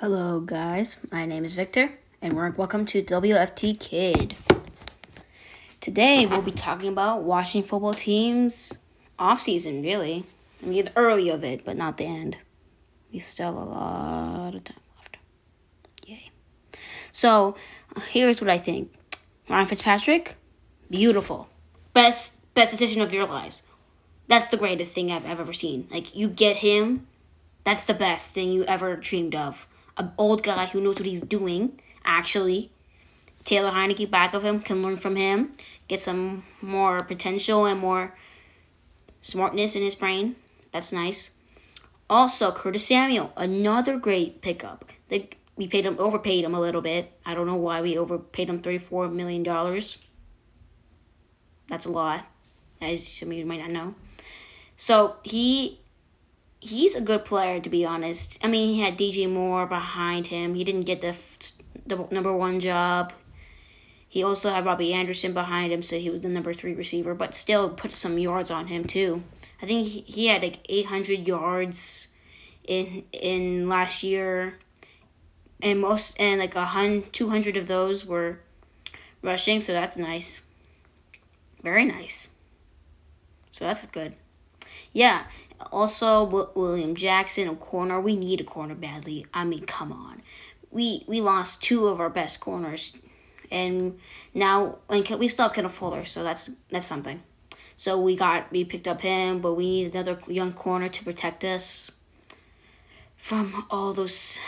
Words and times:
Hello, 0.00 0.40
guys. 0.40 0.98
My 1.10 1.24
name 1.24 1.42
is 1.42 1.54
Victor, 1.54 1.90
and 2.20 2.34
welcome 2.34 2.84
to 2.84 3.02
WFT 3.02 3.80
Kid. 3.80 4.36
Today, 5.80 6.26
we'll 6.26 6.42
be 6.42 6.50
talking 6.50 6.90
about 6.90 7.22
watching 7.22 7.62
football 7.62 7.94
teams 7.94 8.76
off 9.18 9.40
season. 9.40 9.80
Really, 9.80 10.24
I 10.62 10.66
mean 10.66 10.84
the 10.84 10.92
early 10.96 11.30
of 11.30 11.42
it, 11.42 11.64
but 11.64 11.78
not 11.78 11.96
the 11.96 12.04
end. 12.04 12.36
We 13.10 13.20
still 13.20 13.46
have 13.46 13.54
a 13.54 13.64
lot 13.64 14.54
of 14.54 14.64
time 14.64 14.76
left. 14.98 15.16
Yay! 16.06 16.30
So, 17.10 17.56
here's 18.10 18.42
what 18.42 18.50
I 18.50 18.58
think: 18.58 18.92
Ryan 19.48 19.66
Fitzpatrick, 19.66 20.36
beautiful, 20.90 21.48
best 21.94 22.52
best 22.52 22.70
decision 22.70 23.00
of 23.00 23.14
your 23.14 23.26
lives. 23.26 23.62
That's 24.28 24.48
the 24.48 24.58
greatest 24.58 24.94
thing 24.94 25.10
I've 25.10 25.24
ever 25.24 25.54
seen. 25.54 25.88
Like 25.90 26.14
you 26.14 26.28
get 26.28 26.58
him, 26.58 27.06
that's 27.64 27.84
the 27.84 27.94
best 27.94 28.34
thing 28.34 28.52
you 28.52 28.62
ever 28.64 28.94
dreamed 28.94 29.34
of 29.34 29.66
an 29.96 30.12
old 30.18 30.42
guy 30.42 30.66
who 30.66 30.80
knows 30.80 30.96
what 30.96 31.06
he's 31.06 31.22
doing, 31.22 31.80
actually. 32.04 32.70
Taylor 33.44 33.70
Heinicke 33.70 34.10
back 34.10 34.34
of 34.34 34.44
him 34.44 34.60
can 34.60 34.82
learn 34.82 34.96
from 34.96 35.16
him, 35.16 35.52
get 35.88 36.00
some 36.00 36.44
more 36.60 37.02
potential 37.04 37.64
and 37.64 37.78
more 37.78 38.14
smartness 39.20 39.76
in 39.76 39.82
his 39.82 39.94
brain. 39.94 40.36
That's 40.72 40.92
nice. 40.92 41.32
Also, 42.10 42.52
Curtis 42.52 42.86
Samuel, 42.86 43.32
another 43.36 43.96
great 43.96 44.42
pickup. 44.42 44.92
They, 45.08 45.30
we 45.56 45.66
paid 45.66 45.86
him, 45.86 45.96
overpaid 45.98 46.44
him 46.44 46.54
a 46.54 46.60
little 46.60 46.82
bit. 46.82 47.12
I 47.24 47.34
don't 47.34 47.46
know 47.46 47.56
why 47.56 47.80
we 47.82 47.96
overpaid 47.96 48.48
him 48.48 48.62
$34 48.62 49.12
million. 49.12 49.42
That's 51.68 51.86
a 51.86 51.90
lot, 51.90 52.26
as 52.80 53.06
some 53.06 53.30
of 53.30 53.34
you 53.34 53.46
might 53.46 53.60
not 53.60 53.70
know. 53.70 53.94
So 54.76 55.16
he 55.22 55.80
he's 56.60 56.94
a 56.94 57.00
good 57.00 57.24
player 57.24 57.60
to 57.60 57.68
be 57.68 57.84
honest. 57.84 58.38
I 58.42 58.48
mean, 58.48 58.74
he 58.74 58.80
had 58.80 58.98
DJ 58.98 59.30
Moore 59.30 59.66
behind 59.66 60.28
him. 60.28 60.54
He 60.54 60.64
didn't 60.64 60.86
get 60.86 61.00
the, 61.00 61.16
the 61.86 62.06
number 62.10 62.34
one 62.36 62.60
job. 62.60 63.12
He 64.08 64.22
also 64.22 64.50
had 64.50 64.64
Robbie 64.64 64.94
Anderson 64.94 65.34
behind 65.34 65.72
him, 65.72 65.82
so 65.82 65.98
he 65.98 66.10
was 66.10 66.22
the 66.22 66.28
number 66.28 66.54
three 66.54 66.74
receiver, 66.74 67.14
but 67.14 67.34
still 67.34 67.70
put 67.70 67.94
some 67.94 68.18
yards 68.18 68.50
on 68.50 68.68
him 68.68 68.84
too. 68.84 69.22
I 69.60 69.66
think 69.66 69.86
he, 69.88 70.00
he 70.02 70.26
had 70.28 70.42
like 70.42 70.60
eight 70.68 70.86
hundred 70.86 71.26
yards 71.26 72.08
in 72.66 73.04
in 73.12 73.68
last 73.68 74.02
year, 74.02 74.58
and 75.60 75.80
most 75.80 76.18
and 76.20 76.40
like 76.40 76.54
a 76.54 76.66
hundred 76.66 77.12
two 77.12 77.30
hundred 77.30 77.56
of 77.56 77.66
those 77.66 78.06
were 78.06 78.40
rushing, 79.22 79.60
so 79.60 79.72
that's 79.72 79.98
nice. 79.98 80.46
Very 81.62 81.84
nice. 81.84 82.30
So 83.50 83.64
that's 83.64 83.86
good. 83.86 84.14
Yeah, 84.96 85.24
also, 85.72 86.24
William 86.54 86.94
Jackson, 86.94 87.48
a 87.48 87.54
corner. 87.54 88.00
We 88.00 88.16
need 88.16 88.40
a 88.40 88.44
corner 88.44 88.74
badly. 88.74 89.26
I 89.34 89.44
mean, 89.44 89.66
come 89.66 89.92
on. 89.92 90.22
We 90.70 91.04
we 91.06 91.20
lost 91.20 91.62
two 91.62 91.86
of 91.88 92.00
our 92.00 92.08
best 92.08 92.40
corners, 92.40 92.96
and 93.50 93.98
now 94.32 94.78
and 94.88 95.06
we 95.18 95.28
still 95.28 95.44
have 95.48 95.52
Kendall 95.52 95.70
Fuller, 95.70 96.06
so 96.06 96.22
that's 96.22 96.50
that's 96.70 96.86
something. 96.86 97.22
So 97.74 98.00
we 98.00 98.16
got 98.16 98.50
we 98.50 98.64
picked 98.64 98.88
up 98.88 99.02
him, 99.02 99.42
but 99.42 99.52
we 99.52 99.66
need 99.66 99.94
another 99.94 100.18
young 100.28 100.54
corner 100.54 100.88
to 100.88 101.04
protect 101.04 101.44
us 101.44 101.90
from 103.18 103.66
all 103.70 103.92
those 103.92 104.40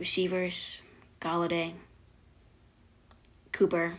receivers. 0.00 0.82
Golladay, 1.20 1.74
Cooper. 3.52 3.94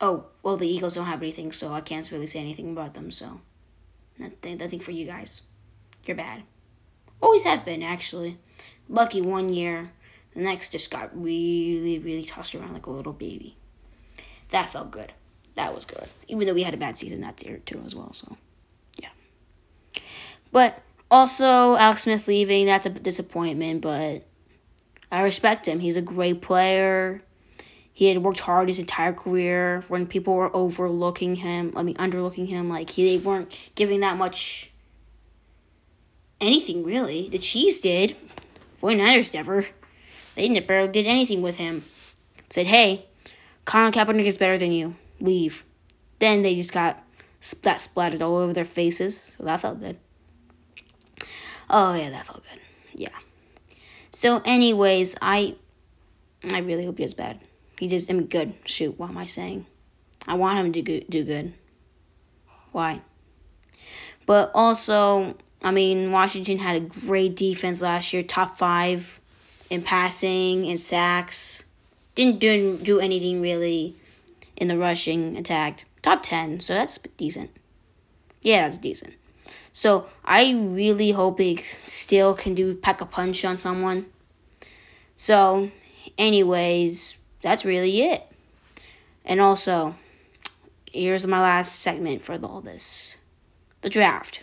Oh 0.00 0.26
well, 0.44 0.56
the 0.56 0.68
Eagles 0.68 0.94
don't 0.94 1.06
have 1.06 1.20
anything, 1.20 1.50
so 1.50 1.72
I 1.72 1.80
can't 1.80 2.08
really 2.12 2.28
say 2.28 2.38
anything 2.38 2.70
about 2.70 2.94
them. 2.94 3.10
So. 3.10 3.40
Nothing, 4.18 4.58
nothing 4.58 4.80
for 4.80 4.92
you 4.92 5.06
guys. 5.06 5.42
You're 6.06 6.16
bad. 6.16 6.42
Always 7.20 7.42
have 7.44 7.64
been, 7.64 7.82
actually. 7.82 8.38
Lucky 8.88 9.20
one 9.20 9.48
year. 9.52 9.92
The 10.34 10.42
next 10.42 10.72
just 10.72 10.90
got 10.90 11.10
really, 11.20 11.98
really 11.98 12.24
tossed 12.24 12.54
around 12.54 12.74
like 12.74 12.86
a 12.86 12.90
little 12.90 13.12
baby. 13.12 13.56
That 14.50 14.68
felt 14.68 14.90
good. 14.90 15.12
That 15.54 15.74
was 15.74 15.84
good. 15.84 16.08
Even 16.28 16.46
though 16.46 16.54
we 16.54 16.62
had 16.62 16.74
a 16.74 16.78
bad 16.78 16.96
season 16.96 17.20
that 17.22 17.42
year, 17.42 17.58
too, 17.64 17.82
as 17.84 17.94
well. 17.94 18.12
So, 18.12 18.36
yeah. 18.98 19.08
But 20.52 20.82
also, 21.10 21.76
Alex 21.76 22.02
Smith 22.02 22.28
leaving, 22.28 22.66
that's 22.66 22.86
a 22.86 22.90
disappointment, 22.90 23.80
but 23.80 24.26
I 25.10 25.22
respect 25.22 25.66
him. 25.66 25.80
He's 25.80 25.96
a 25.96 26.02
great 26.02 26.42
player. 26.42 27.22
He 27.96 28.08
had 28.08 28.22
worked 28.22 28.40
hard 28.40 28.68
his 28.68 28.78
entire 28.78 29.14
career 29.14 29.82
when 29.88 30.06
people 30.06 30.34
were 30.34 30.54
overlooking 30.54 31.36
him, 31.36 31.72
I 31.74 31.82
mean, 31.82 31.94
underlooking 31.94 32.46
him. 32.46 32.68
Like, 32.68 32.90
he, 32.90 33.16
they 33.16 33.24
weren't 33.24 33.70
giving 33.74 34.00
that 34.00 34.18
much 34.18 34.70
anything, 36.38 36.84
really. 36.84 37.30
The 37.30 37.38
Chiefs 37.38 37.80
did. 37.80 38.14
49ers 38.82 39.32
never. 39.32 39.64
They 40.34 40.46
never 40.50 40.86
did 40.86 41.06
anything 41.06 41.40
with 41.40 41.56
him. 41.56 41.84
Said, 42.50 42.66
hey, 42.66 43.06
Colin 43.64 43.94
Kaepernick 43.94 44.26
is 44.26 44.36
better 44.36 44.58
than 44.58 44.72
you. 44.72 44.96
Leave. 45.18 45.64
Then 46.18 46.42
they 46.42 46.54
just 46.54 46.74
got 46.74 47.02
that 47.62 47.80
splattered 47.80 48.20
all 48.20 48.36
over 48.36 48.52
their 48.52 48.66
faces. 48.66 49.18
So 49.18 49.44
that 49.44 49.62
felt 49.62 49.80
good. 49.80 49.96
Oh, 51.70 51.94
yeah, 51.94 52.10
that 52.10 52.26
felt 52.26 52.44
good. 52.44 52.60
Yeah. 52.94 53.16
So, 54.10 54.42
anyways, 54.44 55.16
I 55.22 55.54
I 56.52 56.58
really 56.58 56.84
hope 56.84 56.98
he 56.98 57.04
does 57.04 57.14
bad. 57.14 57.40
He 57.78 57.88
just, 57.88 58.10
mean, 58.10 58.26
good. 58.26 58.54
Shoot, 58.64 58.98
what 58.98 59.10
am 59.10 59.18
I 59.18 59.26
saying? 59.26 59.66
I 60.26 60.34
want 60.34 60.58
him 60.58 60.72
to. 60.72 60.82
Do 60.82 61.24
good. 61.24 61.54
Why? 62.72 63.00
But 64.26 64.50
also, 64.54 65.36
I 65.62 65.70
mean, 65.70 66.10
Washington 66.10 66.58
had 66.58 66.76
a 66.76 66.80
great 66.80 67.36
defense 67.36 67.82
last 67.82 68.12
year, 68.12 68.22
top 68.22 68.58
five 68.58 69.20
in 69.70 69.82
passing 69.82 70.68
and 70.68 70.80
sacks. 70.80 71.64
Didn't 72.14 72.38
do, 72.38 72.78
do 72.78 72.98
anything 72.98 73.40
really 73.40 73.96
in 74.56 74.68
the 74.68 74.78
rushing 74.78 75.36
attack. 75.36 75.84
Top 76.02 76.22
10, 76.22 76.60
so 76.60 76.74
that's 76.74 76.98
decent. 77.16 77.50
Yeah, 78.42 78.62
that's 78.62 78.78
decent. 78.78 79.14
So 79.72 80.06
I 80.24 80.52
really 80.52 81.10
hope 81.10 81.38
he 81.38 81.56
still 81.56 82.34
can 82.34 82.54
do 82.54 82.74
pack 82.74 83.00
a 83.00 83.06
punch 83.06 83.44
on 83.44 83.58
someone. 83.58 84.06
So, 85.16 85.70
anyways, 86.16 87.16
that's 87.46 87.64
really 87.64 88.02
it. 88.02 88.26
And 89.24 89.40
also, 89.40 89.94
here's 90.92 91.28
my 91.28 91.40
last 91.40 91.76
segment 91.78 92.20
for 92.22 92.36
all 92.44 92.60
this 92.60 93.14
the 93.82 93.88
draft. 93.88 94.42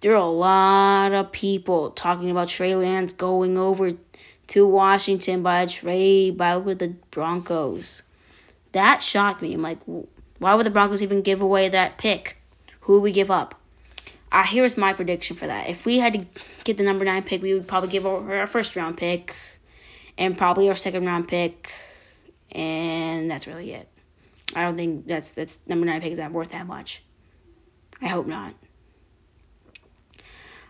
There 0.00 0.12
are 0.12 0.16
a 0.16 0.26
lot 0.26 1.12
of 1.12 1.32
people 1.32 1.90
talking 1.90 2.30
about 2.30 2.50
Trey 2.50 2.74
Lance 2.74 3.14
going 3.14 3.56
over 3.56 3.94
to 4.48 4.68
Washington 4.68 5.42
by 5.42 5.62
a 5.62 5.66
trade 5.66 6.36
by 6.36 6.58
with 6.58 6.80
the 6.80 6.96
Broncos. 7.10 8.02
That 8.72 9.02
shocked 9.02 9.40
me. 9.40 9.54
I'm 9.54 9.62
like, 9.62 9.78
why 10.38 10.54
would 10.54 10.66
the 10.66 10.70
Broncos 10.70 11.02
even 11.02 11.22
give 11.22 11.40
away 11.40 11.70
that 11.70 11.96
pick? 11.96 12.42
Who 12.80 12.94
would 12.94 13.04
we 13.04 13.12
give 13.12 13.30
up? 13.30 13.58
Uh, 14.30 14.44
here's 14.44 14.76
my 14.76 14.92
prediction 14.92 15.34
for 15.34 15.46
that. 15.46 15.70
If 15.70 15.86
we 15.86 16.00
had 16.00 16.12
to 16.12 16.26
get 16.64 16.76
the 16.76 16.84
number 16.84 17.06
nine 17.06 17.22
pick, 17.22 17.40
we 17.40 17.54
would 17.54 17.66
probably 17.66 17.88
give 17.88 18.06
our 18.06 18.46
first 18.46 18.76
round 18.76 18.98
pick 18.98 19.34
and 20.18 20.36
probably 20.36 20.68
our 20.68 20.76
second 20.76 21.06
round 21.06 21.26
pick 21.26 21.72
and 22.52 23.30
that's 23.30 23.46
really 23.46 23.72
it. 23.72 23.88
I 24.54 24.62
don't 24.64 24.76
think 24.76 25.06
that's 25.06 25.32
that's 25.32 25.66
number 25.66 25.86
nine 25.86 26.00
pick 26.00 26.12
is 26.12 26.18
not 26.18 26.32
worth 26.32 26.52
that 26.52 26.66
much. 26.66 27.02
I 28.00 28.06
hope 28.06 28.26
not. 28.26 28.54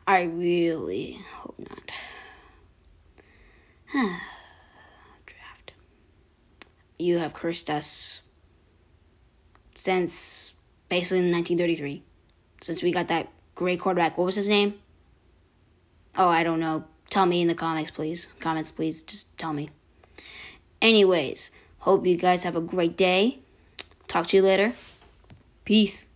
I 0.06 0.22
really 0.22 1.18
hope 1.36 1.58
not. 1.58 1.90
Draft. 5.26 5.72
You 6.98 7.18
have 7.18 7.34
cursed 7.34 7.70
us 7.70 8.22
since 9.74 10.54
basically 10.88 11.30
1933. 11.30 12.02
Since 12.60 12.82
we 12.82 12.92
got 12.92 13.08
that 13.08 13.28
great 13.54 13.80
quarterback. 13.80 14.16
What 14.18 14.24
was 14.24 14.36
his 14.36 14.48
name? 14.48 14.74
Oh, 16.16 16.28
I 16.28 16.42
don't 16.42 16.60
know. 16.60 16.84
Tell 17.10 17.26
me 17.26 17.42
in 17.42 17.48
the 17.48 17.54
comments, 17.54 17.90
please. 17.90 18.32
Comments, 18.40 18.70
please. 18.70 19.02
Just 19.02 19.36
tell 19.38 19.52
me. 19.52 19.70
Anyways, 20.80 21.52
Hope 21.82 22.06
you 22.06 22.16
guys 22.16 22.44
have 22.44 22.54
a 22.54 22.60
great 22.60 22.96
day. 22.96 23.40
Talk 24.06 24.28
to 24.28 24.36
you 24.36 24.42
later. 24.42 24.72
Peace. 25.64 26.06